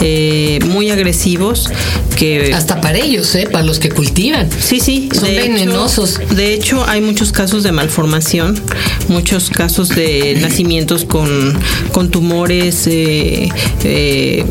eh, 0.00 0.58
muy 0.66 0.90
agresivos, 0.90 1.70
que 2.16 2.52
Hasta 2.52 2.80
para 2.80 2.98
ellos, 2.98 3.32
¿eh? 3.36 3.48
Para 3.50 3.64
los 3.64 3.78
que 3.78 3.90
cultivan. 3.90 4.48
Sí, 4.60 4.80
sí. 4.80 5.08
Son 5.12 5.24
de 5.24 5.38
hecho- 5.38 5.52
venenosos. 5.52 6.20
de 6.34 6.52
hecho, 6.54 6.84
hay 6.88 7.00
muchos 7.00 7.30
casos 7.32 7.62
de 7.62 7.70
malformación, 7.72 8.60
muchos 9.08 9.50
casos 9.50 9.88
de 9.90 10.36
nacimientos 10.40 11.04
con, 11.04 11.56
con 11.92 12.10
tumores, 12.10 12.86
eh, 12.88 13.48
eh, 13.84 14.44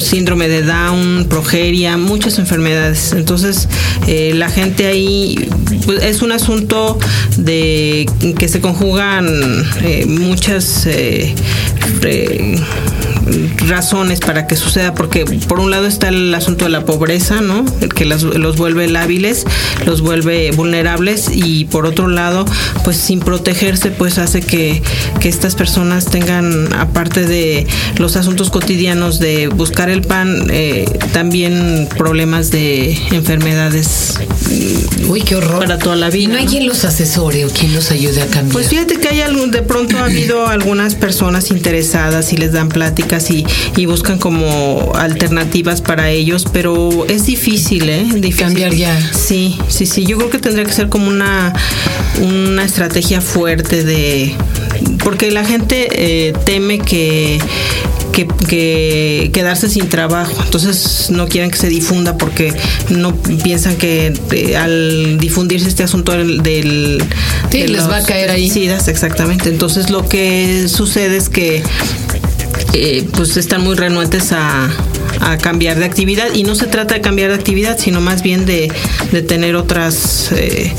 síndrome 0.00 0.48
de 0.48 0.62
Down, 0.62 1.26
progeria, 1.28 1.96
muchas 1.96 2.38
enfermedades. 2.38 3.12
Entonces, 3.12 3.68
eh, 4.06 4.32
la 4.34 4.50
gente 4.50 4.86
ahí 4.86 5.48
pues, 5.86 6.02
es 6.02 6.20
un 6.22 6.32
asunto 6.54 6.98
de 7.36 8.08
que 8.38 8.48
se 8.48 8.60
conjugan 8.60 9.28
eh, 9.82 10.04
muchas 10.06 10.84
eh, 10.86 11.32
re- 12.00 12.56
razones 13.68 14.18
para 14.18 14.46
que 14.48 14.56
suceda, 14.56 14.94
porque 14.94 15.24
por 15.24 15.60
un 15.60 15.70
lado 15.70 15.86
está 15.86 16.08
el 16.08 16.34
asunto 16.34 16.64
de 16.64 16.70
la 16.72 16.84
pobreza, 16.84 17.40
¿no? 17.40 17.64
El 17.80 17.90
que 17.94 18.04
las- 18.04 18.22
los 18.24 18.56
vuelve 18.56 18.88
lábiles, 18.88 19.44
los 19.86 20.00
vuelve 20.00 20.50
vulnerables 20.50 21.30
y 21.32 21.66
por 21.66 21.86
otro 21.86 22.08
lado, 22.08 22.44
pues 22.82 22.96
sin 22.96 23.20
protegerse, 23.20 23.90
pues 23.90 24.18
hace 24.18 24.40
que, 24.40 24.82
que 25.20 25.28
estas 25.28 25.54
personas 25.54 26.06
tengan, 26.06 26.72
aparte 26.74 27.26
de 27.26 27.66
los 27.98 28.16
asuntos 28.16 28.50
cotidianos 28.50 29.20
de 29.20 29.46
buscar 29.48 29.88
el 29.88 30.00
pan, 30.02 30.48
eh, 30.50 30.86
también 31.12 31.88
problemas 31.96 32.50
de 32.50 32.98
enfermedades 33.12 34.14
Uy, 35.08 35.22
qué 35.22 35.36
horror. 35.36 35.60
Para 35.60 35.78
toda 35.78 35.96
la 35.96 36.10
vida, 36.10 36.39
hay 36.40 36.46
quien 36.46 36.66
los 36.66 36.84
asesore 36.86 37.44
o 37.44 37.50
quien 37.50 37.74
los 37.74 37.90
ayude 37.90 38.22
a 38.22 38.26
cambiar. 38.26 38.52
Pues 38.52 38.68
fíjate 38.68 38.96
que 38.96 39.08
hay 39.08 39.20
algún, 39.20 39.50
de 39.50 39.60
pronto 39.60 39.98
ha 39.98 40.06
habido 40.06 40.46
algunas 40.46 40.94
personas 40.94 41.50
interesadas 41.50 42.32
y 42.32 42.38
les 42.38 42.52
dan 42.52 42.70
pláticas 42.70 43.30
y, 43.30 43.44
y 43.76 43.84
buscan 43.84 44.18
como 44.18 44.92
alternativas 44.94 45.82
para 45.82 46.10
ellos, 46.10 46.46
pero 46.50 47.04
es 47.08 47.26
difícil, 47.26 47.90
¿eh? 47.90 48.06
Difícil. 48.14 48.36
Cambiar 48.36 48.74
ya. 48.74 48.98
Sí, 49.12 49.58
sí, 49.68 49.84
sí. 49.84 50.06
Yo 50.06 50.16
creo 50.16 50.30
que 50.30 50.38
tendría 50.38 50.64
que 50.64 50.72
ser 50.72 50.88
como 50.88 51.08
una, 51.08 51.52
una 52.22 52.64
estrategia 52.64 53.20
fuerte 53.20 53.84
de... 53.84 54.34
Porque 55.04 55.30
la 55.30 55.44
gente 55.44 55.88
eh, 55.92 56.32
teme 56.46 56.78
que 56.78 57.38
que, 58.12 58.26
que 58.48 59.30
quedarse 59.32 59.68
sin 59.68 59.88
trabajo. 59.88 60.34
Entonces 60.44 61.10
no 61.10 61.28
quieren 61.28 61.50
que 61.50 61.58
se 61.58 61.68
difunda 61.68 62.16
porque 62.18 62.52
no 62.88 63.14
piensan 63.42 63.76
que 63.76 64.12
eh, 64.32 64.56
al 64.56 65.18
difundirse 65.18 65.68
este 65.68 65.82
asunto 65.82 66.12
del... 66.12 66.42
del 66.42 67.02
Sí, 67.50 67.62
de 67.62 67.68
les 67.68 67.88
va 67.88 67.96
a 67.98 68.02
caer 68.02 68.30
ahí. 68.30 68.50
exactamente. 68.88 69.48
Entonces 69.48 69.90
lo 69.90 70.08
que 70.08 70.66
sucede 70.68 71.16
es 71.16 71.28
que 71.28 71.62
eh, 72.74 73.08
pues 73.16 73.36
están 73.36 73.62
muy 73.64 73.74
renuentes 73.74 74.32
a, 74.32 74.70
a 75.20 75.38
cambiar 75.38 75.78
de 75.78 75.84
actividad 75.84 76.32
y 76.34 76.44
no 76.44 76.54
se 76.54 76.66
trata 76.66 76.94
de 76.94 77.00
cambiar 77.00 77.30
de 77.30 77.34
actividad 77.36 77.78
sino 77.78 78.00
más 78.00 78.22
bien 78.22 78.46
de, 78.46 78.70
de 79.10 79.22
tener 79.22 79.56
otras 79.56 80.30
eh, 80.32 80.72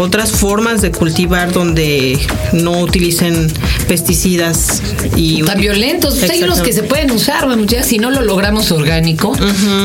otras 0.00 0.32
formas 0.32 0.82
de 0.82 0.90
cultivar 0.90 1.52
donde 1.52 2.18
no 2.52 2.80
utilicen 2.80 3.52
pesticidas 3.86 4.82
y 5.16 5.42
Tan 5.42 5.60
violentos. 5.60 6.16
Pues 6.18 6.30
hay 6.30 6.42
unos 6.42 6.60
que 6.60 6.72
se 6.72 6.82
pueden 6.82 7.10
usar, 7.10 7.46
vamos, 7.46 7.66
ya 7.66 7.82
si 7.82 7.98
no 7.98 8.10
lo 8.10 8.22
logramos 8.22 8.70
orgánico, 8.72 9.32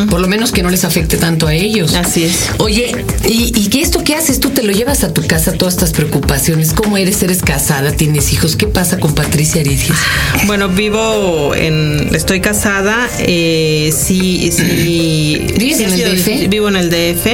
por 0.09 0.19
lo 0.19 0.27
menos 0.27 0.51
que 0.51 0.63
no 0.63 0.69
les 0.69 0.83
afecte 0.83 1.17
tanto 1.17 1.47
a 1.47 1.53
ellos. 1.53 1.95
Así 1.95 2.23
es. 2.23 2.49
Oye, 2.57 3.05
¿y, 3.27 3.51
y 3.55 3.67
qué 3.69 3.81
esto 3.81 4.03
que 4.03 4.15
haces? 4.15 4.39
¿Tú 4.39 4.49
te 4.49 4.63
lo 4.63 4.71
llevas 4.71 5.03
a 5.03 5.13
tu 5.13 5.25
casa 5.25 5.53
todas 5.53 5.75
estas 5.75 5.91
preocupaciones? 5.91 6.73
¿Cómo 6.73 6.97
eres? 6.97 7.21
¿Eres 7.23 7.41
casada? 7.41 7.91
¿Tienes 7.91 8.33
hijos? 8.33 8.55
¿Qué 8.55 8.67
pasa 8.67 8.99
con 8.99 9.15
Patricia 9.15 9.61
Aridies? 9.61 9.97
Bueno, 10.45 10.69
vivo 10.69 11.55
en. 11.55 12.13
Estoy 12.13 12.41
casada. 12.41 13.09
Eh, 13.19 13.93
sí, 13.95 14.51
sí. 14.51 15.45
¿Vives 15.57 15.77
sí 15.77 15.83
en 15.83 15.93
el 15.93 16.17
DF? 16.17 16.49
Vivo 16.49 16.69
en 16.69 16.75
el 16.75 16.89
DF. 16.89 17.27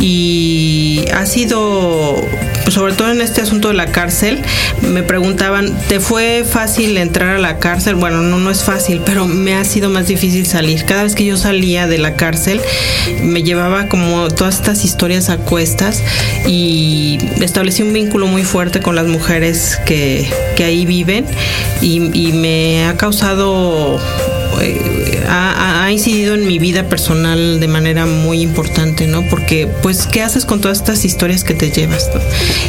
Y 0.00 1.04
ha 1.12 1.26
sido. 1.26 2.15
hope. 2.16 2.65
Sobre 2.76 2.92
todo 2.92 3.10
en 3.10 3.22
este 3.22 3.40
asunto 3.40 3.68
de 3.68 3.74
la 3.74 3.86
cárcel, 3.86 4.42
me 4.82 5.02
preguntaban, 5.02 5.72
¿te 5.88 5.98
fue 5.98 6.44
fácil 6.46 6.98
entrar 6.98 7.36
a 7.36 7.38
la 7.38 7.58
cárcel? 7.58 7.94
Bueno, 7.94 8.20
no, 8.20 8.36
no 8.38 8.50
es 8.50 8.64
fácil, 8.64 9.00
pero 9.02 9.26
me 9.26 9.54
ha 9.54 9.64
sido 9.64 9.88
más 9.88 10.08
difícil 10.08 10.44
salir. 10.44 10.84
Cada 10.84 11.04
vez 11.04 11.14
que 11.14 11.24
yo 11.24 11.38
salía 11.38 11.86
de 11.86 11.96
la 11.96 12.16
cárcel, 12.16 12.60
me 13.22 13.42
llevaba 13.42 13.88
como 13.88 14.28
todas 14.28 14.56
estas 14.56 14.84
historias 14.84 15.30
a 15.30 15.38
cuestas 15.38 16.02
y 16.46 17.18
establecí 17.40 17.82
un 17.82 17.94
vínculo 17.94 18.26
muy 18.26 18.44
fuerte 18.44 18.80
con 18.80 18.94
las 18.94 19.06
mujeres 19.06 19.78
que, 19.86 20.30
que 20.54 20.64
ahí 20.64 20.84
viven 20.84 21.24
y, 21.80 22.00
me 22.36 22.84
ha 22.84 22.96
causado 22.98 23.98
eh, 24.60 25.22
ha- 25.26 25.84
ha 25.84 25.92
incidido 25.92 26.34
en 26.34 26.46
mi 26.46 26.58
vida 26.58 26.84
personal 26.90 27.58
de 27.58 27.68
manera 27.68 28.04
muy 28.04 28.42
importante, 28.42 29.06
¿no? 29.06 29.22
Porque, 29.30 29.66
pues, 29.82 30.06
¿qué 30.06 30.22
haces 30.22 30.44
con 30.44 30.60
todas 30.60 30.78
estas 30.78 31.04
historias 31.06 31.42
que 31.44 31.54
te 31.54 31.70
llevas? 31.70 32.10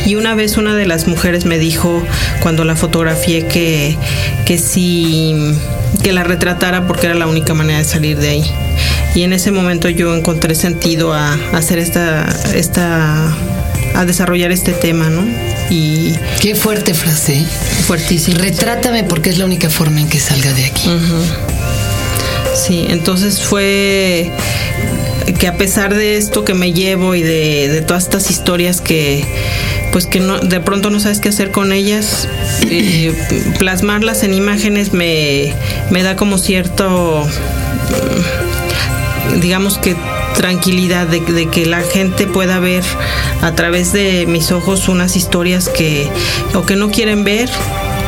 Y 0.06 0.16
una 0.16 0.36
vez 0.36 0.58
una 0.58 0.76
de 0.76 0.86
las 0.86 1.08
mujeres 1.08 1.46
me 1.46 1.58
dijo, 1.58 2.04
cuando 2.42 2.64
la 2.64 2.76
fotografié, 2.76 3.46
que, 3.48 3.98
que 4.46 4.58
sí, 4.58 5.36
que 6.04 6.14
la 6.14 6.24
retratara 6.24 6.88
porque 6.88 7.08
era 7.08 7.16
la 7.16 7.28
única 7.28 7.54
manera 7.54 7.80
de 7.80 7.86
salir 7.86 8.18
de 8.18 8.30
ahí. 8.30 8.44
Y 9.16 9.24
en 9.24 9.34
ese 9.34 9.52
momento 9.52 9.90
yo 9.90 10.16
encontré 10.16 10.56
sentido 10.56 11.12
a, 11.14 11.34
a 11.34 11.58
hacer 11.58 11.80
esta, 11.80 12.28
esta, 12.54 13.34
a 13.96 14.06
desarrollar 14.06 14.52
este 14.52 14.74
tema, 14.74 15.10
¿no? 15.10 15.26
Y 15.70 16.14
Qué 16.40 16.56
fuerte 16.56 16.94
frase. 16.94 17.40
¿eh? 17.40 17.46
fuertísimo. 17.88 18.38
Retrátame 18.38 19.04
porque 19.04 19.30
es 19.30 19.38
la 19.38 19.46
única 19.46 19.70
forma 19.70 20.00
en 20.02 20.08
que 20.08 20.20
salga 20.20 20.54
de 20.54 20.66
aquí. 20.66 20.90
Sí, 22.54 22.86
entonces 22.90 23.42
fue 23.42 24.32
que 25.40 25.48
a 25.48 25.58
pesar 25.58 25.94
de 25.96 26.18
esto 26.18 26.44
que 26.46 26.54
me 26.54 26.74
llevo 26.74 27.16
y 27.16 27.22
de, 27.22 27.70
de 27.70 27.82
todas 27.82 28.04
estas 28.04 28.30
historias 28.32 28.82
que 28.82 29.26
pues 29.98 30.06
que 30.06 30.20
no, 30.20 30.38
de 30.38 30.60
pronto 30.60 30.92
no 30.92 31.00
sabes 31.00 31.20
qué 31.20 31.30
hacer 31.30 31.50
con 31.50 31.74
ellas, 31.74 32.30
eh, 32.70 33.16
plasmarlas 33.58 34.22
en 34.22 34.36
imágenes 34.36 34.94
me, 34.94 35.56
me 35.90 36.04
da 36.04 36.16
como 36.16 36.38
cierto, 36.38 37.26
mm, 39.34 39.40
digamos 39.40 39.80
que 39.80 39.96
tranquilidad 40.36 41.08
de, 41.08 41.22
de 41.22 41.48
que 41.48 41.66
la 41.66 41.82
gente 41.82 42.28
pueda 42.28 42.60
ver 42.60 42.84
a 43.42 43.56
través 43.56 43.92
de 43.92 44.28
mis 44.28 44.52
ojos 44.52 44.88
unas 44.88 45.16
historias 45.16 45.68
que 45.68 46.08
o 46.54 46.62
que 46.62 46.76
no 46.76 46.92
quieren 46.92 47.24
ver 47.24 47.50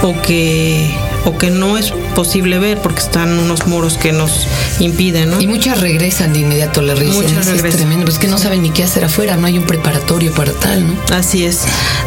o 0.03 0.13
que 0.21 0.91
o 1.25 1.37
que 1.37 1.49
no 1.49 1.77
es 1.77 1.91
posible 2.15 2.59
ver 2.59 2.79
porque 2.79 2.99
están 3.01 3.37
unos 3.39 3.67
muros 3.67 3.97
que 3.97 4.11
nos 4.11 4.47
impiden, 4.79 5.31
¿no? 5.31 5.41
Y 5.41 5.47
muchas 5.47 5.79
regresan 5.79 6.33
de 6.33 6.39
inmediato 6.39 6.79
a 6.79 6.83
la 6.83 6.95
residencia. 6.95 7.29
Muchas 7.29 7.47
Es 7.47 7.53
regresan. 7.53 7.79
tremendo. 7.81 8.11
Es 8.11 8.19
que 8.19 8.27
no 8.27 8.37
saben 8.37 8.61
ni 8.61 8.69
qué 8.71 8.83
hacer 8.83 9.03
afuera. 9.05 9.35
No 9.37 9.47
hay 9.47 9.57
un 9.57 9.65
preparatorio 9.65 10.31
para 10.33 10.51
tal, 10.53 10.87
¿no? 10.87 10.93
Así 11.13 11.45
es. 11.45 11.61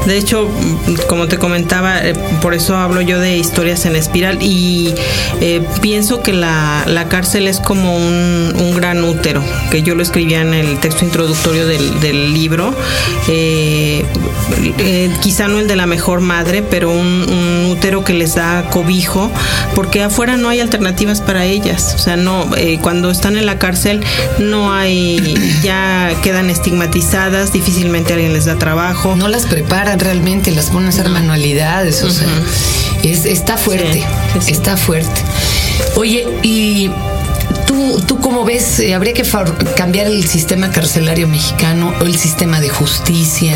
De 0.06 0.16
hecho, 0.16 0.48
mm, 0.48 0.94
como 1.08 1.28
te 1.28 1.38
comentaba, 1.38 1.98
eh, 2.00 2.14
por 2.40 2.54
eso 2.54 2.76
hablo 2.76 3.00
yo 3.00 3.18
de 3.20 3.36
historias 3.36 3.84
en 3.86 3.96
espiral 3.96 4.38
y 4.42 4.94
eh, 5.40 5.62
pienso 5.80 6.22
que 6.22 6.32
la, 6.32 6.84
la 6.86 7.08
cárcel 7.08 7.48
es 7.48 7.60
como 7.60 7.96
un, 7.96 8.52
un 8.58 8.74
gran 8.74 9.02
útero, 9.04 9.42
que 9.70 9.82
yo 9.82 9.94
lo 9.94 10.02
escribía 10.02 10.40
en 10.40 10.54
el 10.54 10.78
texto 10.78 11.04
introductorio 11.04 11.66
del, 11.66 12.00
del 12.00 12.32
libro. 12.34 12.74
Eh, 13.28 14.04
eh, 14.78 15.10
quizá 15.22 15.48
no 15.48 15.58
el 15.58 15.68
de 15.68 15.76
la 15.76 15.86
mejor 15.86 16.20
madre, 16.20 16.62
pero 16.62 16.90
un, 16.90 17.26
un 17.28 17.70
útero 17.70 18.04
que 18.04 18.12
les 18.14 18.34
da 18.34 18.64
cobijo, 18.70 19.01
porque 19.74 20.02
afuera 20.02 20.36
no 20.36 20.48
hay 20.48 20.60
alternativas 20.60 21.20
para 21.20 21.44
ellas. 21.44 21.94
O 21.94 21.98
sea, 21.98 22.16
no, 22.16 22.48
eh, 22.56 22.78
cuando 22.80 23.10
están 23.10 23.36
en 23.36 23.46
la 23.46 23.58
cárcel 23.58 24.00
no 24.38 24.72
hay, 24.72 25.34
ya 25.62 26.10
quedan 26.22 26.50
estigmatizadas, 26.50 27.52
difícilmente 27.52 28.12
alguien 28.12 28.32
les 28.32 28.44
da 28.44 28.56
trabajo. 28.56 29.16
No 29.16 29.28
las 29.28 29.46
preparan 29.46 29.98
realmente, 29.98 30.50
las 30.50 30.66
ponen 30.70 30.86
a 30.86 30.88
hacer 30.90 31.08
manualidades, 31.08 32.02
o 32.02 32.10
sea, 32.10 32.28
es, 33.02 33.24
está 33.26 33.56
fuerte, 33.56 33.92
Sí, 33.92 34.00
sí, 34.34 34.40
sí. 34.46 34.52
está 34.52 34.76
fuerte. 34.76 35.20
Oye, 35.96 36.26
y 36.42 36.90
tú, 37.92 38.00
tú 38.06 38.18
cómo 38.20 38.44
ves, 38.44 38.78
Eh, 38.80 38.94
habría 38.94 39.12
que 39.12 39.24
cambiar 39.76 40.06
el 40.06 40.26
sistema 40.26 40.70
carcelario 40.70 41.28
mexicano 41.28 41.92
o 42.00 42.04
el 42.04 42.16
sistema 42.16 42.60
de 42.60 42.68
justicia. 42.68 43.54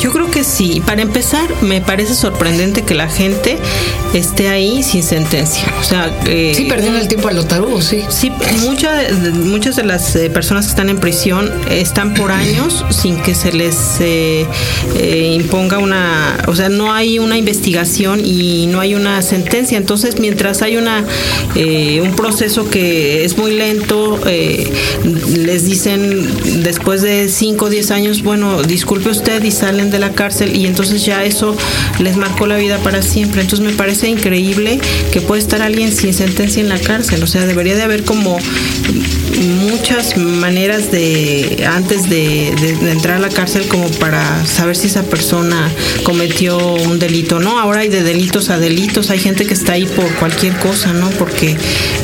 Yo 0.00 0.10
creo 0.12 0.30
que 0.30 0.44
sí. 0.44 0.82
Para 0.84 1.02
empezar, 1.02 1.46
me 1.62 1.80
parece 1.80 2.14
sorprendente 2.14 2.82
que 2.82 2.94
la 2.94 3.08
gente 3.08 3.58
esté 4.12 4.48
ahí 4.48 4.82
sin 4.82 5.02
sentencia. 5.02 5.64
O 5.80 5.84
sea, 5.84 6.10
eh, 6.26 6.52
Sí, 6.56 6.64
perdiendo 6.64 6.98
el 7.00 7.08
tiempo 7.08 7.28
a 7.28 7.32
lo 7.32 7.44
tarugo, 7.44 7.80
sí. 7.82 8.02
Sí, 8.08 8.30
mucha- 8.60 8.92
de- 8.94 9.30
muchas 9.30 9.76
de 9.76 9.84
las 9.84 10.14
eh, 10.16 10.30
personas 10.30 10.66
que 10.66 10.70
están 10.70 10.88
en 10.88 10.98
prisión 10.98 11.50
están 11.70 12.14
por 12.14 12.30
años 12.44 12.84
sin 12.90 13.16
que 13.22 13.34
se 13.34 13.52
les 13.52 13.76
eh, 14.00 14.46
imponga 15.38 15.78
una, 15.78 16.38
o 16.46 16.54
sea, 16.54 16.68
no 16.68 16.92
hay 16.92 17.18
una 17.18 17.36
investigación 17.38 18.20
y 18.24 18.66
no 18.66 18.80
hay 18.80 18.94
una 18.94 19.20
sentencia. 19.22 19.78
Entonces, 19.78 20.18
mientras 20.20 20.62
hay 20.62 20.76
una 20.76 21.04
eh, 21.54 22.00
un 22.02 22.14
proceso 22.16 22.68
que 22.70 23.24
es 23.24 23.36
muy 23.36 23.52
lento, 23.56 23.73
eh, 24.26 24.70
les 25.36 25.64
dicen 25.64 26.62
después 26.62 27.02
de 27.02 27.28
5 27.28 27.64
o 27.64 27.68
10 27.68 27.90
años, 27.90 28.22
bueno, 28.22 28.62
disculpe 28.62 29.10
usted 29.10 29.42
y 29.42 29.50
salen 29.50 29.90
de 29.90 29.98
la 29.98 30.12
cárcel 30.12 30.56
y 30.56 30.66
entonces 30.66 31.04
ya 31.04 31.24
eso 31.24 31.56
les 31.98 32.16
marcó 32.16 32.46
la 32.46 32.56
vida 32.56 32.78
para 32.78 33.02
siempre. 33.02 33.40
Entonces 33.40 33.66
me 33.66 33.72
parece 33.72 34.08
increíble 34.08 34.80
que 35.12 35.20
puede 35.20 35.40
estar 35.40 35.62
alguien 35.62 35.92
sin 35.92 36.14
sentencia 36.14 36.62
en 36.62 36.68
la 36.68 36.78
cárcel. 36.78 37.22
O 37.22 37.26
sea, 37.26 37.46
debería 37.46 37.76
de 37.76 37.82
haber 37.82 38.04
como 38.04 38.38
muchas 39.76 40.16
maneras 40.16 40.90
de 40.92 41.64
antes 41.68 42.08
de, 42.08 42.54
de- 42.60 42.76
de 42.76 42.90
entrar 42.92 43.16
a 43.16 43.18
la 43.20 43.28
cárcel 43.28 43.66
como 43.66 43.88
para 43.92 44.46
saber 44.46 44.76
si 44.76 44.86
esa 44.86 45.02
persona 45.02 45.70
cometió 46.04 46.56
un 46.74 46.98
delito 46.98 47.40
no 47.40 47.58
ahora 47.58 47.80
hay 47.80 47.88
de 47.88 48.02
delitos 48.02 48.50
a 48.50 48.58
delitos 48.58 49.10
hay 49.10 49.18
gente 49.18 49.46
que 49.46 49.54
está 49.54 49.72
ahí 49.72 49.86
por 49.86 50.08
cualquier 50.14 50.56
cosa 50.58 50.92
no 50.92 51.10
porque 51.10 51.56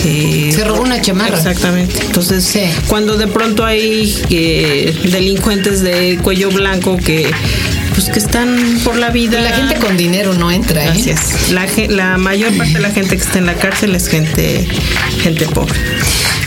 eh, 0.04 0.50
Se 0.54 0.64
robó 0.64 0.82
una 0.82 1.00
chamarra. 1.00 1.36
exactamente 1.36 2.00
entonces 2.04 2.44
Sí. 2.44 2.62
cuando 2.88 3.16
de 3.16 3.28
pronto 3.28 3.64
hay 3.64 4.14
eh, 4.30 4.94
delincuentes 5.12 5.80
de 5.82 6.18
cuello 6.22 6.50
blanco 6.50 6.96
que 6.96 7.30
pues 8.00 8.12
que 8.12 8.18
están 8.18 8.80
por 8.82 8.96
la 8.96 9.10
vida 9.10 9.40
La 9.42 9.52
gente 9.52 9.74
con 9.76 9.96
dinero 9.96 10.32
no 10.32 10.50
entra, 10.50 10.86
¿eh? 10.86 10.88
Así 10.88 11.10
es. 11.10 11.50
La, 11.50 11.66
la 11.88 12.16
mayor 12.16 12.56
parte 12.56 12.74
de 12.74 12.80
la 12.80 12.90
gente 12.90 13.16
que 13.16 13.22
está 13.22 13.38
en 13.38 13.46
la 13.46 13.54
cárcel 13.54 13.94
es 13.94 14.08
gente, 14.08 14.66
gente 15.22 15.46
pobre. 15.46 15.78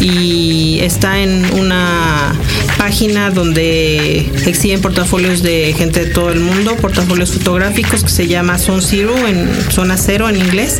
y 0.00 0.80
está 0.80 1.20
en 1.20 1.44
una 1.54 2.34
página 2.78 3.30
donde 3.30 4.30
exhiben 4.46 4.80
portafolios 4.80 5.42
de 5.42 5.74
gente 5.76 6.04
de 6.04 6.10
todo 6.10 6.30
el 6.30 6.40
mundo, 6.40 6.76
portafolios 6.76 7.32
fotográficos 7.32 8.02
que 8.02 8.10
se 8.10 8.26
llama 8.26 8.58
Zone 8.58 8.82
Zero, 8.82 9.14
en 9.26 9.48
zona 9.70 9.96
cero 9.96 10.28
en 10.28 10.36
inglés, 10.36 10.78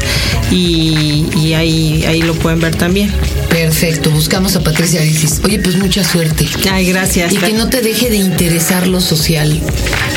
y, 0.51 1.53
ahí, 1.55 2.05
ahí 2.07 2.23
lo 2.23 2.35
pueden 2.35 2.61
ver 2.61 2.77
también. 2.77 3.13
Perfecto, 3.49 4.11
buscamos 4.11 4.57
a 4.57 4.61
Patricia 4.61 5.01
Arisis. 5.01 5.41
Oye, 5.45 5.59
pues 5.59 5.77
mucha 5.89 6.05
suerte. 6.05 6.47
Ay, 6.71 6.85
gracias. 6.93 7.33
Y 7.33 7.39
que 7.39 7.55
no 7.55 7.71
te 7.71 7.81
deje 7.81 8.11
de 8.11 8.17
interesar 8.17 8.87
lo 8.87 9.01
social, 9.01 9.59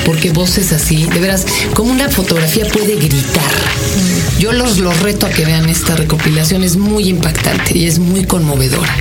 porque 0.05 0.31
vos 0.31 0.57
es 0.57 0.73
así. 0.73 1.05
De 1.05 1.21
veras, 1.21 1.45
como 1.73 1.93
una 1.93 2.09
fotografía 2.09 2.65
puede 2.67 2.97
gritar. 2.97 3.53
Yo 4.37 4.51
los, 4.51 4.79
los 4.79 4.99
reto 4.99 5.27
a 5.27 5.29
que 5.29 5.45
vean 5.45 5.69
esta 5.69 5.95
recopilación, 5.95 6.65
es 6.65 6.75
muy 6.75 7.07
impactante 7.07 7.77
y 7.77 7.87
es 7.87 7.99
muy 7.99 8.25
conmovedora. 8.25 8.93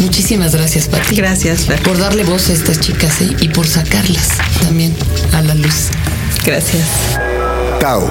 Muchísimas 0.00 0.54
gracias, 0.54 0.86
Pati. 0.86 1.16
Gracias, 1.16 1.64
Por 1.82 1.96
darle 1.96 2.24
voz 2.24 2.50
a 2.50 2.52
estas 2.52 2.78
chicas 2.78 3.22
¿eh? 3.22 3.34
y 3.40 3.48
por 3.48 3.66
sacarlas 3.66 4.28
también 4.60 4.94
a 5.32 5.40
la 5.40 5.54
luz. 5.54 5.86
Gracias. 6.44 6.84
Tao, 7.80 8.06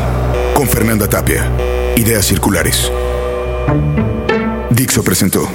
con 0.55 0.67
Fernanda 0.67 1.07
Tapia. 1.07 1.51
Ideas 1.97 2.25
circulares. 2.25 2.91
Dixo 4.71 5.03
presentó. 5.03 5.47